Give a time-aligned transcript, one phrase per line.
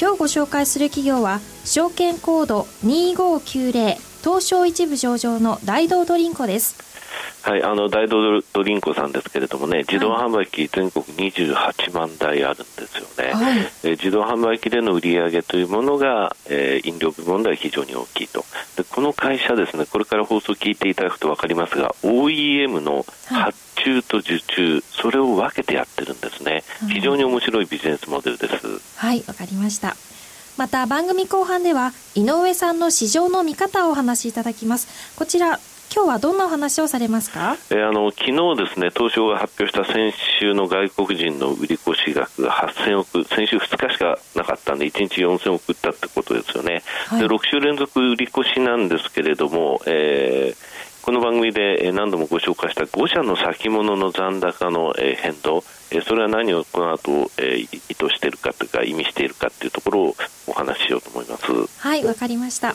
[0.00, 6.76] 今日ご紹介する企業は証券コード2590東証一部上場の大道ドリンコです。
[7.42, 18.44] はい、あの大道ドリンコさんですけれどもね、自動販売機、全国28万台あるんですよね、はい、え自動販売機での売り上げというものが、えー、飲料部門では非常に大きいと。
[18.76, 28.80] で、この会社ですね、これから放送を聞いていただくと分かりますが、OEM の発注と受注、それを分けてやってるんですね、非常に面白いビジネスモデルです。
[28.96, 29.96] はい、わかりました。
[30.58, 35.14] また番組後半では井上さんの市場の見方をお話しいただきます。
[35.16, 35.60] こちら
[35.94, 55.62] 今日はどんなお話をされますか、えー、あの昨日ですね東証が発表した先週の外国人の売り越し額が8000億先週2日しかなかったんで1日4000億売ったってことですよね、はい、で6週連続売り越しなんですけれども、えー、この番組で何度もご紹介した5社の先物の残高の変動
[56.06, 61.80] それは何をこの後意図しているかというか意味しているかというところをお話ししようと思います。
[61.80, 62.74] はいわかりました。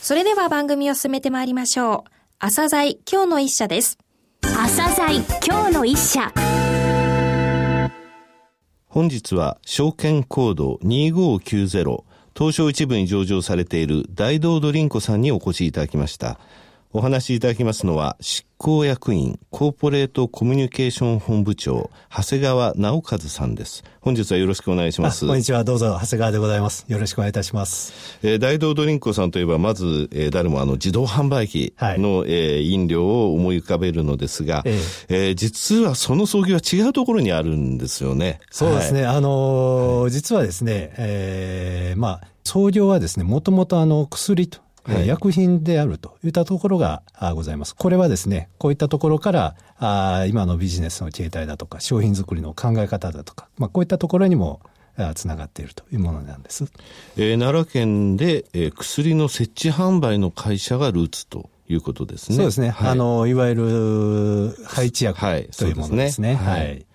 [0.00, 3.98] それでは番組を進めてまいりましょう朝鮮今日の一社です。
[4.40, 6.32] 朝鮮今日の一社。
[8.86, 12.02] 本日は証券コード2590
[12.34, 16.40] 東証一部に上場されている大道ドリンコさんにお越しいただきました。
[16.92, 23.84] お話しいただきますのは、執行役員、コーポレートコミュニケーション本部長、長谷川直和さんです。
[24.00, 25.24] 本日はよろしくお願いします。
[25.24, 26.84] こんにちは、どうぞ、長谷川でございます。
[26.88, 27.92] よろしくお願いいたします。
[28.24, 38.40] えー、大道ドリンコさんといえば、まず、えー、誰もあの、自動販売機の、はい、えー、飲料を思い浮かべるのですが、えー、えー、実はその創業は違うところにあるんですよね。
[38.50, 47.02] そうですね、はい、あのー、実はですね、えー、まあ、創業はですね、もともとあの、薬と、はい、薬品であるといったところが
[47.34, 47.74] ございます。
[47.74, 54.60] これはですね、こういったところからあ今のビジネスの形態だとか、商品作りの考え方だとか、まあ、こういったところにも
[55.14, 56.64] つながっているというものなんです。
[57.16, 62.36] えー、奈良県で、えー、薬の設置販売の会社がルーツということですね。
[62.36, 62.70] そうですね。
[62.70, 63.54] はい、あの、いわゆ
[64.56, 66.34] る配置薬というものですね。
[66.34, 66.86] はい、はい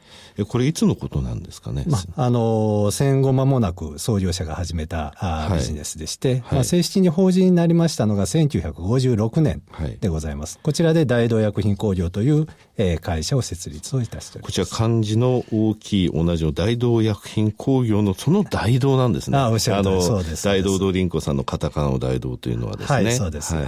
[0.44, 1.86] これいつのことなんですかね？
[1.88, 9.64] まあ、あの、戦後間もなく創業者が始めたあ、はい、ビジネスでして、はい、まあ、正式に法人になりましたのが1956年
[10.02, 10.58] でございます。
[10.58, 12.48] はい、こちらで大道薬品工業という、
[12.78, 14.60] えー、会社を設立をいたしております。
[14.60, 19.38] こちら漢字の大きい同じの大道薬品工業のその大道なんですね。
[19.38, 20.44] あおっしゃるとりそうです。
[20.44, 23.04] 大道ドリンコさんのカタカナの大道というのはですね。
[23.06, 23.56] はい、そうです。
[23.56, 23.66] はい。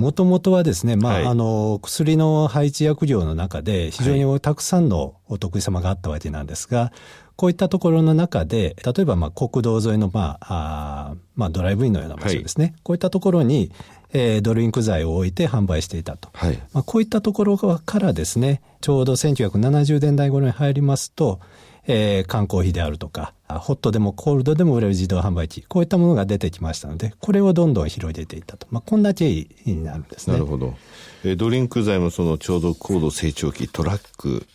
[0.00, 6.92] もともとはですね、まあ、あの、薬の配置薬業の中で非常にたくさんのお得意様があったわけなんですが、
[7.36, 12.64] こういったところの中で、例えばまあ国道沿いのまあ、あまあドライブインのような場所ですね。
[12.64, 13.70] はい、こういったところに、
[14.12, 16.30] えー、ドリンク剤を置いて販売していたと。
[16.32, 21.40] はい、まあ、こういったところからですね、ちょうど1970年代頃に入りますと、
[21.88, 28.66] えー、缶コーヒーであるとか、ホットでもコールドでも売れる自動販売機、こういったものが出てきましたので、これをどんどん広げていったと。
[28.70, 30.34] まあ、こんな経緯になるんですね。
[30.34, 30.76] なるほど。
[31.24, 34.46] えー、ドリンク剤もそのちょうど高度成長期、トラック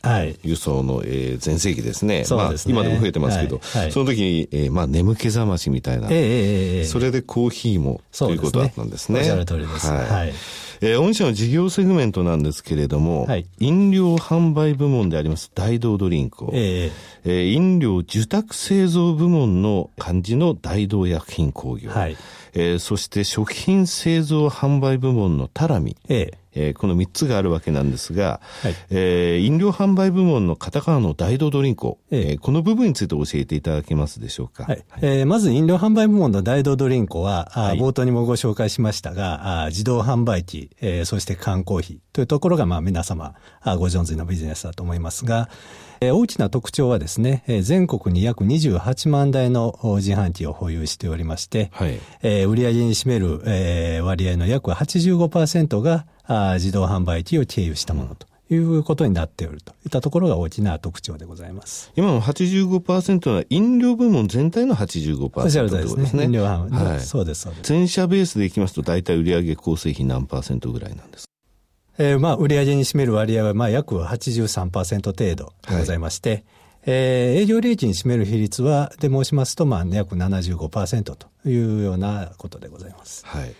[0.43, 2.23] 輸送の、え盛期ですね。
[2.23, 2.75] そうですね。
[2.75, 9.19] まあ、今でも増えてますけど、はいはい、その時に、えー、まあ、眠気覚ましみたいな、えー、それでコーヒーも、ということだったんですね。
[9.19, 9.87] おっしゃる通りです。
[9.87, 10.33] はい、はい
[10.85, 16.91] えー、御社の事業セグメントなんですけれども、はい、飲料販売部門であります大道ドリンクを、えー、
[17.23, 22.17] えー、飲料受託製造部門の漢字の大道薬品工業、はい、
[22.53, 32.33] えー、そして食品製造販売部門のタラミ、えーえー、この3つがあるわけなんですが、はい、えー、飲料販売部門のカタカナの大道ドリンク、ええ。
[32.35, 34.63] ー、この部分について教えていただけますでしょうか？
[34.63, 45.49] はい、えー、まず飲料販売部門の大道ドリンクは、はい、冒頭にもご紹介しましたが、あ自動販売機、えー、そして缶コーヒーというところが、まあ、皆様あご存知のビジネスだと思いますが、
[45.99, 51.99] えー、大きな特徴はですね、えー、全国に約28万台の自販機を保有しておりまして、はい。
[52.21, 58.27] えー、売上に占める、えー、割合の約85%があ自動販売機を経由したものと。
[58.51, 61.91] いうことになっておるといったところが大きな特徴でございます。
[61.95, 66.25] 今の85%は飲料部門全体の85%ということですね。
[66.25, 66.99] 飲料販売、はい。
[66.99, 67.67] そうです、そうです。
[67.69, 71.25] 全社ベースでいきますと大体売上構成比何パーセントぐらいなんです
[71.97, 76.43] えー、まあ、売上に占める割合は、まあ、約83%程度でございまして、はい
[76.85, 83.25] えー、営業利益に占める比率は、で申しますと、まあ、約75%というようなことでございます。
[83.25, 83.53] はい。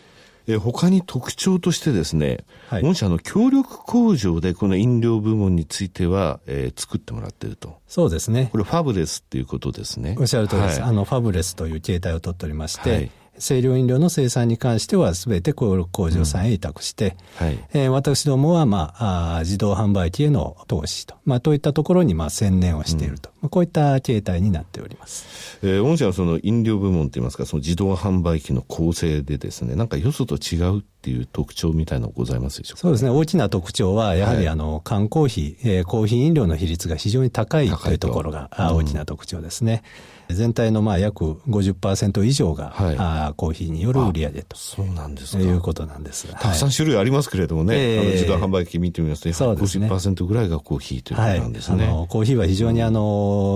[0.47, 7.77] え他に特徴としてですね、はい、御社の協力工場でこの飲料部門については、えー、作ってもらっていると。
[7.87, 8.49] そうですね。
[8.51, 10.15] これファブレスっていうことですね。
[10.19, 10.81] おっしゃる通りです。
[10.81, 25.59] はい、あの、ファブレスという形態を取っておりまして、はい清涼飲料の生産に関しては、すべて工場さんへ委託して、うん、はいえー、私どもは、まあ、あ自動販売機への投資と、まあ、といったところに、まあ、専念をしていると、うん、こういった形態になっております。
[25.61, 32.81] えー、御社はその飲料部門といいますか、その自動販売機の構成でですね、なんかよそと違うっていう特徴みたいなのございますでしょうか？
[32.81, 33.11] そうですね。
[33.11, 38.13] 大きな特徴は、やはり、あの、缶コーヒー、えー、コーヒー飲料の比率が非常に高いというと。
[38.13, 39.83] ころが、大きな特徴ですね。
[40.29, 44.55] 全体のまあ約50%以上が、はい、あコーヒーによる売り上げと。
[44.55, 46.27] そうなんですいうことなんです。
[46.27, 51.83] たくさん種類ありますけれどもね、えー、あの自動販売機見てみますと、やはり50%ぐらいがコーヒーということなんですね。
[51.83, 53.01] はい、あのコーヒーは非常にあの、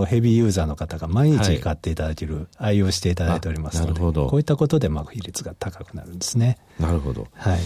[0.06, 6.58] ヘビーユーザーの方が毎日買っていただける、はい、愛用していただいておりますので、こういったことでまあ比率が高くなるんですね。
[6.80, 7.28] なるほど。
[7.34, 7.60] はい。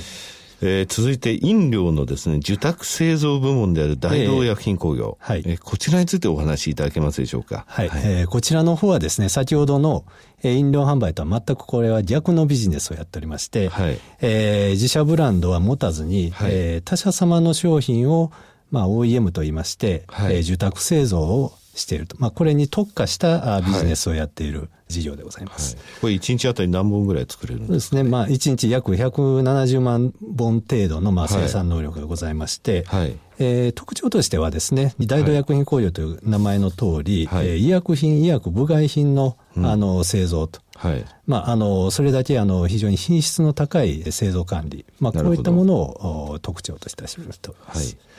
[0.64, 7.66] えー、続いて飲料のですね、受託製造部門である大同薬品工業、えー、はい、えー、こちらについてお話しいただけますでしょうか？
[7.68, 7.90] はい。
[7.90, 10.06] はい、えー、こちらの方はですね、先ほどの
[10.44, 18.32] 飲料販売とは全くこれは逆のビジネスをやっておりまして、はい、えー、自社ブランドは持たずに、はい、えー、他社様の商品を
[18.70, 22.16] まあ OEM と言いまして、はい、えー、受託製造をしていると。
[22.20, 25.76] まあ、これに特化したビジネスをやっている事業でございます。
[25.76, 28.10] はい、これ1日あたり何本ぐらい作れるんですか、ね、そうですね。
[28.10, 40.60] まあ、1日約170万本程度のまあ生産能力がございまして、はい、えー、特徴としてはですね、大同薬品工業という名前の通り、はい、えー、医薬品、医薬部外品の、あの、製造と。
[40.76, 41.06] はい。
[41.28, 44.86] まあ、あの、それだけ、あの、非常に品質の高い製造管理。
[45.00, 47.40] まあ、こういったものを特徴としております。
[47.66, 48.11] はい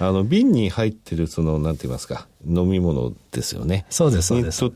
[0.00, 3.84] あの、瓶に入ってる、その、なんて言いますか、飲み物ですよね。
[3.90, 4.60] そうです、そうです。
[4.60, 4.72] と、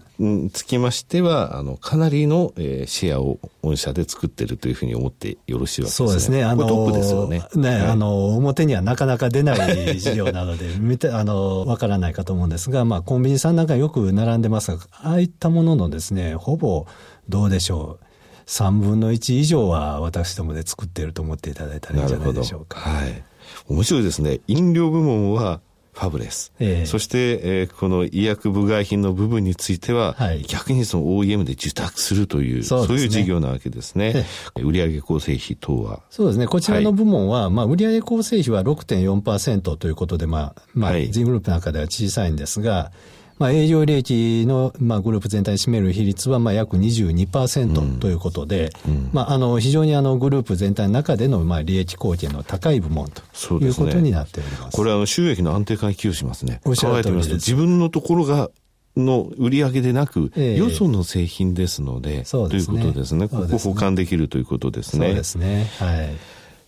[0.53, 6.09] つきましては、あの、かなりの、えー、シェアを御社で作ってるというふうに思ってよろしいわけですね。
[6.09, 6.45] そうですね。
[6.45, 7.43] あの、トップですよね。
[7.55, 16.85] ね、はい、あの、表にはなかなか出ない事業なので、 見て、あの、わからないかと思うんですが、まあ、コンビニさんなんかよく並んでますが、ああいったもののですね、ほぼ、
[17.31, 18.05] どうでしょう。
[18.47, 22.79] 3分の1以上は私どもで作っていると思っていただいたらいいんじゃないでしょうか。
[22.81, 23.25] はい。
[23.69, 24.41] 面白いですね。
[24.47, 25.61] 飲料部門は
[25.95, 26.53] ファブレス。
[26.59, 34.27] えー、そして、えー、この医薬部外品の部分については、はい、逆にその OEM で受託するという、そう、ね,、いう事業なわけですね。
[34.57, 36.01] えー、売上構成比等は。
[36.11, 36.49] そうですね。
[36.49, 42.91] こちらの部門は、はい、まあ、売上構成比は6.4%ということで、まあ、まあ、はい、G グループの中では小さいんですが、
[43.39, 53.23] まあ、営業利益の、まあ、グループ全体に占める比率は、まあ、約22%ということで、うんうん、まあ、あの、非常にあの、グループ全体の中での、まあ、利益貢献の高い部門と
[53.59, 54.59] いうことになっております。
[54.59, 56.61] すね、これは、あの、収益の安定化に寄与しますね。
[56.65, 57.31] おっしゃる通りです。
[57.35, 58.51] 自分のところが、
[58.97, 63.29] の売り上げでなく、えよその製品ですので、そうですね、ということですね。
[63.29, 65.09] ここ保管できるということですね。
[65.09, 65.67] そうですね。
[65.81, 66.15] はい。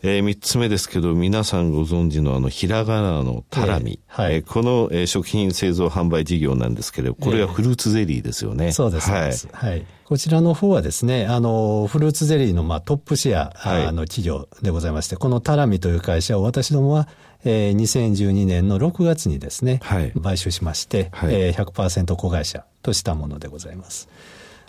[0.07, 3.99] えー、3つ目ですけど、皆さんご存知のあの、ひらがなのタラミ。
[4.09, 8.67] えー、はい、えー、この、えー、食品製造販売事業なんですけれど、これはフルーツゼリーですよね。
[8.67, 9.11] えー、そうです。
[9.11, 9.33] はい。
[9.53, 9.85] はい。
[10.05, 17.09] こちらの方はですね、あの、フルーツゼリーの、まあ、トップシェア、はい、の企業でございまして、このタラミという会社を私どもは、
[17.45, 24.09] えー、2012年の6月にですね、はい、買収しまして、はいえー、100%子会社としたものでございます。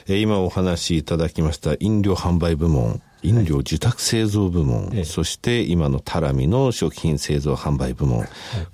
[0.08, 8.30] えー、今お話しいただきました飲料販売部門、飲料受託製造部門、はい、そして今のタラミの食品製造販売部門、はい、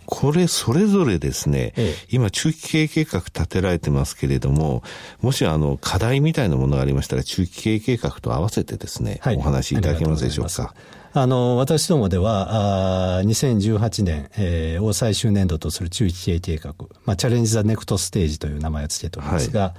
[0.06, 1.74] これそれぞれですね、
[2.12, 4.84] 今中期経営計画立てられてますけれども、
[5.22, 10.74] もしあの課題みたいなものがありましたら中期経営計画と合わせてですね、はい、お話しいただけますでしょうか？
[11.16, 16.74] あの、私どもでは、あ2018年、えー、を最終年度とする中期経営計画、
[17.06, 19.74] まあ、チャレンジ・ザ・ネクトステージという名前を付けておりますが、はい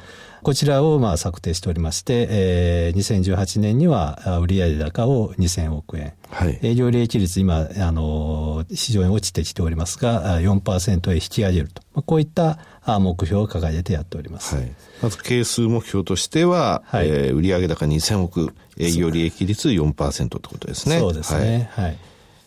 [0.45, 6.13] こちらをまあ策定しておりまして、えー、2018年には売上高を2000億円。
[6.31, 11.83] はい、営業利益率今、あの、非常に落ちてきておりますが、4%へ引き上げると。
[11.95, 12.59] まあ、こういった
[13.01, 14.57] 目標を掲げてやっております。
[14.57, 14.73] はい、
[15.03, 20.99] まず係数目標としては、はい、えー、売上高2000億、営業利益率4%ってことですね。
[20.99, 21.71] そうですね。
[21.73, 21.99] はい、はい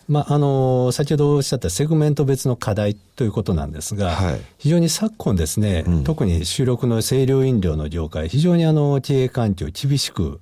[0.08, 10.40] まあ、あの、先ほどおっしゃったセグメント別の課題ということなんですが、はい、非常に昨今ですね、うん、特に主力の清涼飲料の業界、非常にあの、経営環境厳しく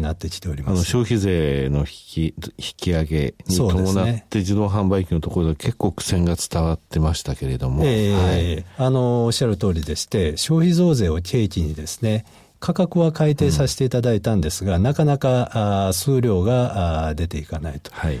[0.00, 0.84] なってきております。
[0.84, 2.34] 消費税の引き、引
[2.76, 7.84] き上げに伴って自動販売機のところで結構苦戦が伝わってましたけれども。
[7.84, 12.24] えー、はい、あの、おっしゃる通りでして、消費増税を契機にですね、
[12.58, 17.90] 価格は改定させていただいたんですが、うん、なかなかあ数量があ出ていかないと。
[17.92, 18.20] はい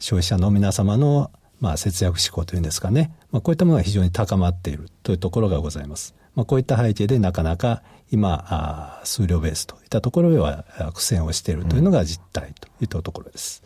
[0.00, 6.14] 消費者の皆様のまあ、節約志向というんですかね、まあ、こういったものが非常に高まっているというところがございます。
[6.34, 10.64] まあ、こういった背景でなかなか今、あ数量ベースといったところでは
[10.94, 13.64] 苦戦をしているというのが実態といったところです。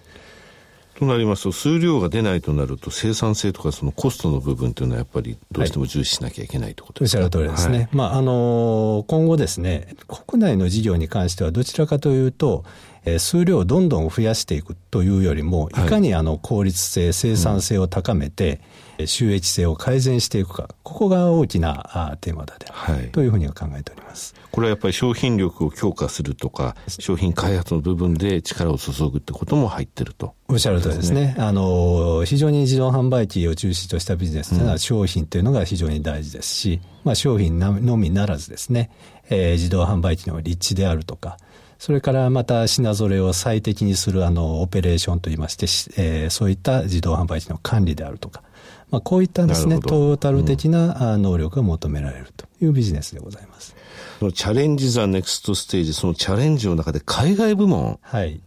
[0.99, 7.79] となりますと、数量が出ないとなると、生産性とかそのコストの部分というのは、やっぱりどうしても重視しなきゃいけないということですか、はい、おっしゃる通りですね。
[7.79, 12.65] はい、まあ、あの、今後ですね、国内の事業に関しては、どちらかというと、
[13.05, 18.61] えー、数量をどんどん増やしていくというよりも、いかにあの効率性、生産性を高めて、
[18.99, 24.35] うん、収益性を改善していくか、ここが大きなあテーマだで、はい、というふうには考えております。
[24.51, 30.35] これはやっぱり商品力を強化するとか、商品開発の部分で力を注ぐってことも入ってると。
[30.49, 31.35] おっしゃるとりですね。
[31.39, 38.91] あの、非常に自動販売機を中心としたビジネスというのは、商品というのが非常に大事ですし、まあ商品のみならずですね、
[39.31, 41.39] えー、自動販売機の立地であるとか、
[41.83, 45.67] それからまた品揃えを最適にするあのオペレーションといいまして、
[46.01, 48.45] えー、そういった自動販売機の管理であるとか、
[48.93, 53.75] まあ、こういったですね、トータル的な能力が求められるというビジネスでございます。
[54.21, 58.41] そのチャレンジ・ザ・ネクスト・ステージ、そのチャレンジの中で海外部門の、はい、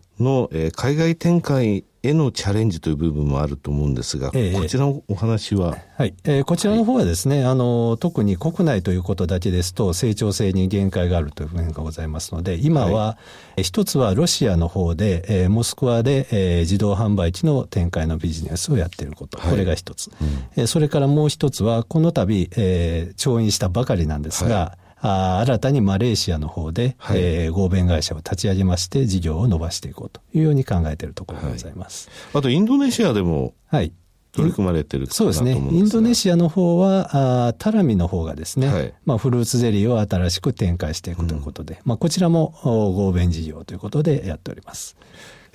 [0.54, 6.14] えー、海外展開へのチャレンジという部分もあると思うんですが、えこちらのお話は、はい。
[6.26, 13.18] えー、こちらの方はですね、はい、あの、特に国内ということだけですと、成長性に限界があるという面がございますので、今は、は
[13.58, 32.10] い、一つはロシアの方で、えー、モスクワで、えー、自動販売機の展開のビジネスをやっていること、はい、これが一つ、うん、えー、それからもう一つは、この度、えー、調印したばかりなんですが、あ新たにマレーシアの方で、はい、えー、合弁会社を立ち上げまして、事業を伸ばしていこうというように考えているところでございます。
[32.10, 33.92] はい、あと、インドネシアでも、はい。
[34.36, 35.54] 取り組まれてるそうですね。
[35.54, 44.98] インドネシアの方は、あタラミの方がですね、はい、まあ、フルーツゼリーを新しく展開していくということで、うん、まあ、こちらも合弁事業ということでやっております。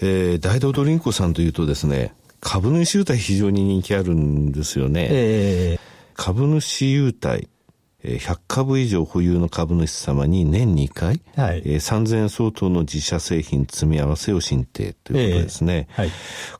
[0.00, 5.08] えー、大道ドリンクさんというとですね、株主優待非常に人気あるんですよね。
[5.10, 5.80] えー、
[6.14, 7.48] 株主優待。
[8.02, 15.88] 100株以上保有の株主様に年2回、はい、3000円相当の自社製品積み合わせを申請ということですね。
[15.90, 16.10] えーはい、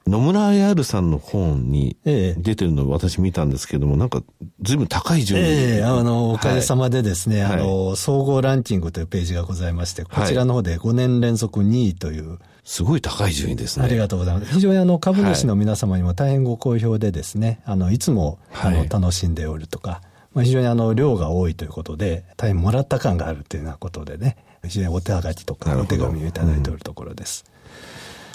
[0.06, 4.22] 野村 IR さんの本に出てるのを私見たんですけども、なんか
[4.60, 13.86] 随分高い順位、えー、あの、おかげさまでですね、はい、あの、総合ランキングというページがございまして、こちらの方で5年連続2位という、すごい高い順位ですね。
[13.86, 14.52] ありがとうございます。
[14.52, 27.44] 非常にあの株主の皆様にも大変ご好評でですね、あのいつもあの楽しんでおるとか、まあ、非常にあの量が多いということで、大変もらった感があるというようなことでね、非常にお手はがきとかお手紙をいただいておるところです。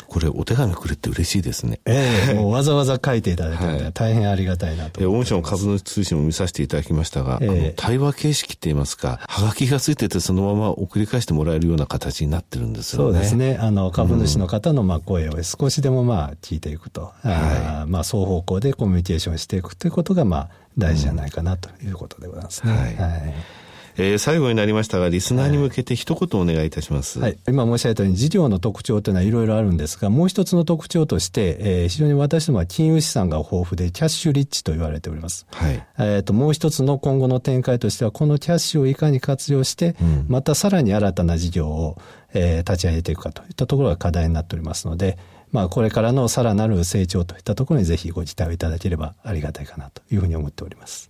[0.07, 1.79] これ、お手紙くれって嬉しいですね。
[1.85, 5.09] ええー、もうわざわざ書いていただいて、はい、大変ありがたいなと。
[5.09, 13.13] 御社の株主通信も見させていただきましたが、えー、対話形式って言いますか、はがきがついててそのまま送り返してもらえるような形になってるんですよね。
[13.13, 13.57] そうですね。
[13.59, 22.71] あの、株主の方のまあ声を少しでもまあ聞いていくと、うん、あまあ双方向でコミュニケーションしていくということがまあ大事じゃないかなということでございますね。
[22.71, 23.64] うん、はい、はい
[23.97, 27.19] えー、最後になりましたが、リスナーに向けて一言お願いいたします。
[27.19, 27.37] はい。
[27.47, 35.45] 今申し上げたように、事業の特徴というのはいろいろあるんですが、もう一つの特徴として、えー、非常に私どもは金融資産が豊富で、キャッシュリッチと言われております。
[35.51, 35.73] はい。
[35.73, 41.97] えっ、ー、と、もう一つの今後の展開としては、このキャッシュをいかに活用して、うん、またさらに新たな事業を、
[42.33, 45.17] えー、立ち上げていくかといったところが課題になっておりますので、
[45.51, 51.07] まあ、これからのさらなる成長といったところにぜひご期待をいただければありがたいかなというふうに思っております。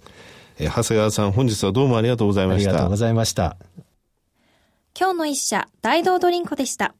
[0.57, 2.69] えー、長谷川さん、本日はどうもありがとうございました。
[2.69, 3.57] ありがとうございました。
[4.97, 6.95] 今日の一社、大道ドリンクでした。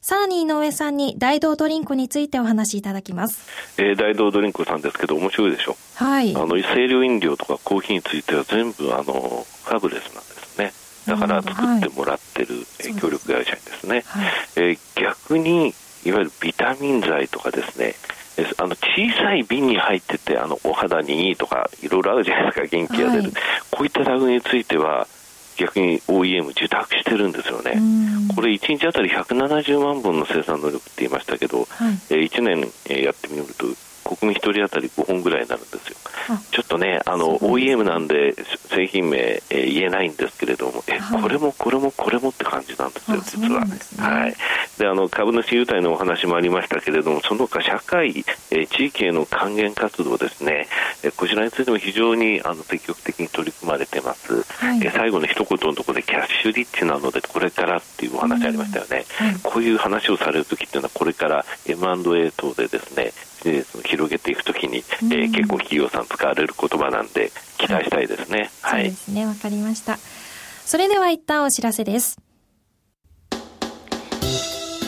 [0.00, 3.46] さらに井上さんに大道ドリンクについてお話しいただきます。
[3.76, 5.76] えー、大道ドリンクさんですけど面白いでしょ？
[5.94, 6.34] はい。
[6.34, 10.72] あの清涼飲料とかコーヒーについては全部あのカーブレスなんですね。
[11.06, 14.02] だから作ってもらってる、はい、協力会社にですね。
[14.06, 17.94] はい、えー、逆にいわゆるビタミン剤とかですね。
[18.58, 23.32] あの小さい瓶に入っててあのお肌にいいとかいろいろあるじゃないですか元気が出る、はい、
[23.70, 25.06] こういった類については
[25.56, 27.78] 逆に OEM 受託してるんですよね、
[28.34, 32.60] これ1日あたり170万本の生産能力って言いましたけど、はい、え1年
[33.02, 33.66] やってみると
[34.02, 35.96] 国民1人当たり5本ぐらいになるんですよ。
[36.50, 38.34] ちょっとね、あの、OEM なんで
[38.70, 43.64] 製品名、えー、言えないんですけれども、え、はい、これもこれもこれもって感じなんですよ、実は。
[43.64, 44.34] ね、はい。
[44.78, 50.68] で、あの、株主優待のお話もありましたけれども、その他社会、えー、地域への還元活動ですね、
[51.02, 54.42] えー、こちらについても非常にあの積極的に取り組まれてます。
[54.42, 59.04] はい、えー、最後の一言のところでキャッシュリッチなので、これからっていうお話ありましたよね。
[59.16, 63.12] はい、こういう話をされるときっていうのは、これから M&A 等でですね、
[63.44, 68.50] ビジネスを広げていくときに、えー、結構企業さん使われる言葉なんで期待したいですね。
[68.62, 68.84] はい。
[68.84, 69.26] そうですね。
[69.26, 69.98] わかりました。
[70.64, 72.18] それでは一旦お知らせです。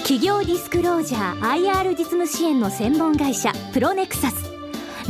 [0.04, 4.52] 企業ディスクロージャー IR 実務支援の専門会社プロネクサス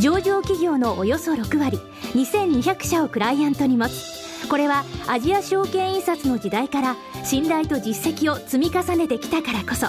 [0.01, 1.79] 上場企業のおよそ6割
[2.15, 9.89] 2200社をクライアントに持つこれはアジア証券印刷の時代から信頼と実績を積み重ねてきたからこそ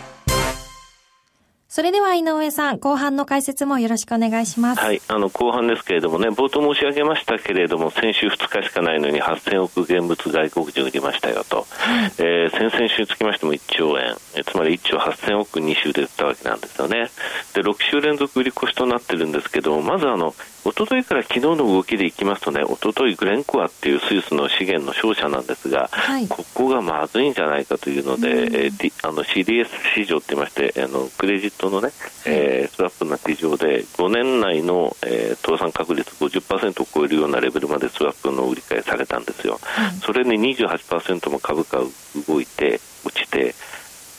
[1.73, 4.81] それでは井上さん、後半の解説もよろしくお願いします。
[4.81, 17.09] はい、あの後半ですけれどもね、冒頭申し上げましたけれども、先週2日しかないのに8000億現物外国人売りましたよと、はい、えー、先々週につきましても1兆円、えつまり1兆8000億2週で売ったわけなんですよね。
[17.53, 31.89] で、6週連続売り越しとなってるんですけどまずあの、一昨日から昨日の動きでいきますとね、一昨日グレンコアっていうスイスの資源の商社なんですが、はい、ここがまずいんじゃないかというので、うん、えー、あの CDS 市場って言いまして、あのクレジットのね、
[32.25, 39.59] えー、スワップな市場で5年内の、えー、倒産確率50%を超えるようなレベルまでスワップの売り買いされたんですよ。
[39.63, 41.79] はい、それに28%も株価
[42.27, 43.55] 動いて、落ちて、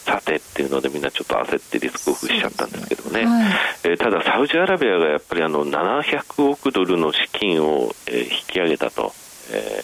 [0.02, 3.52] さてっていうのでみんなちょっと焦ってリスクオフしちゃったんですけどもね、はい、
[3.84, 9.12] えー、ただサウジアラビアがやっぱりあの700億ドルの資金を、えー、引き上げたと、
[9.52, 9.82] え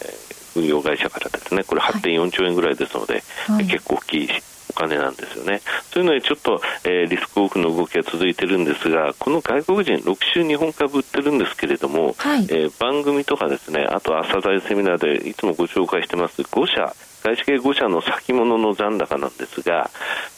[0.55, 1.63] ー、運用会社からですね。
[1.63, 4.29] これ8.4兆円ぐらいですので、はい、結構大きい
[4.69, 5.61] お金なんですよね。
[5.91, 19.89] そういうのでちょっと、えー、リスクオフの動きが続いてるんですが、この外国人、6週日本株売ってるんですけれども、はい、えー、番組とかですね、あと朝鮮セミナーでいつもご紹介してます5社、外資系5社の先物の残高なんですが、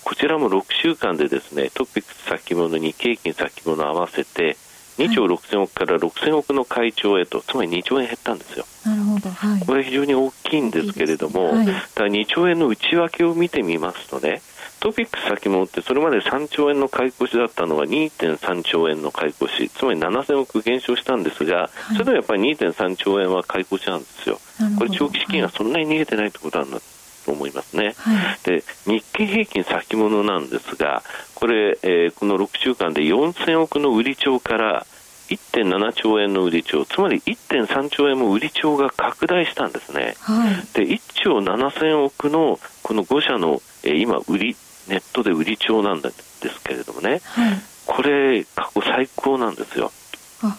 [0.04, 4.58] こちらも6週間でですね、トピックス先物、日経金先物合わせて、
[4.98, 8.66] 2兆6000億から6000億の会長へと、つまり2兆円減ったんですよ。
[8.86, 11.74] なるほど、はい、これ非常に大きいんですけれども、はい、だ
[12.08, 14.42] 2兆円の内訳を見てみますとね、
[14.82, 24.40] トピックス先物ってそれまで3兆円の買い越しだったのが2.3兆円の買い越し、つまり7000億減少したんですが、それでもやっぱり2.3兆円は買い越しなんですよ。
[24.80, 26.80] これ長期資金がそんなに逃げてないってことなんだ
[27.26, 27.94] と思いますね。
[27.98, 31.04] はい、で日経平均先物なんですが、
[31.36, 34.88] これ、えー、この6週間で4000億の売り帳から
[35.30, 40.16] 1.7兆円の売り帳、つまり1.3兆円も売り帳が拡大したんですね。
[40.22, 44.56] はい、で1兆7000億のこの5社の、えー、今売り
[44.88, 49.92] ネットで売り帳なんですけれどもね、はい、これ過去最高なんですよ。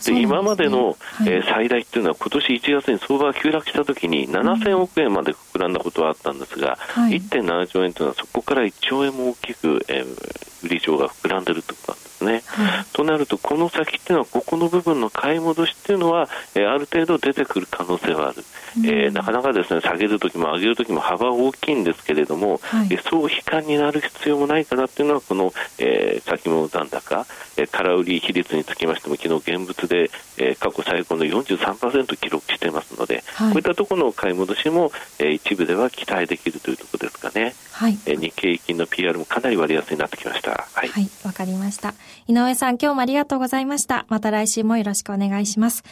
[0.04, 12.42] で、ね、今までの、はい、えー、最大っていうのは今年1月に相場が急落した時に7000億円まで膨らんだことはあったんですが、はい、1.7兆円というのはそこから1兆円も大きく、えー、売り上が膨らんでるってことなんですね。
[12.46, 18.44] はい、となるとこの先っていうのはここの部分の買い戻しっていうのは、えー、ある程度出てくる可能性はある。
[18.78, 27.26] えー、なかなかですね下げるときも上げるときも幅は大きいんですけれども、はい、そう悲観になる必要もないかなっていうのはこの、えー、先物残高、
[27.58, 37.54] えー、空売り比率につきましても昨日現物で、えー、過去最高の43%記録していますので、はい、こういったところの買い戻しも、えー、一部では期待できるというところですかね。
[37.72, 40.50] はい、えー、日経平均の PR もかなり割安になってきました。
[40.50, 41.94] はい、わ、はい、かりました。
[42.26, 44.06] 井上さん、今日もありがとうございました。
[44.08, 45.82] また来週もよろしくお願いします。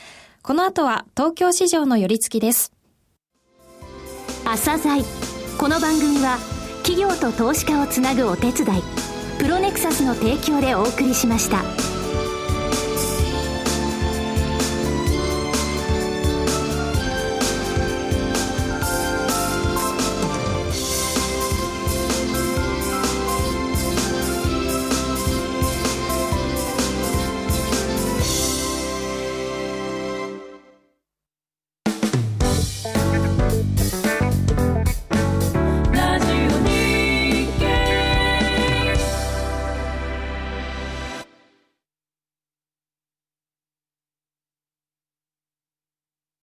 [0.42, 2.72] この後は東京市場の寄り付きです。
[4.44, 5.04] 朝鮮
[5.58, 6.38] この番組は
[6.82, 8.82] 企業と投資家をつなぐお手伝い
[9.38, 11.99] プロネクサスの提供でお送りしました。